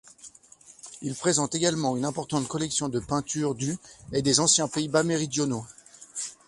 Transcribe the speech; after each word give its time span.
Il 1.03 1.13
présente 1.13 1.53
également 1.53 1.95
une 1.95 2.05
importante 2.05 2.47
collection 2.47 2.89
de 2.89 2.99
peintures 2.99 3.53
du 3.53 3.77
et 4.13 4.23
des 4.23 4.39
anciens 4.39 4.67
Pays-Bas 4.67 5.03
méridionaux. 5.03 5.63